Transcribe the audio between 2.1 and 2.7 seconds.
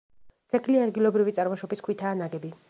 ნაგები.